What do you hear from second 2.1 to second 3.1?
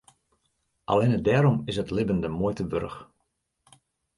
de muoite wurdich.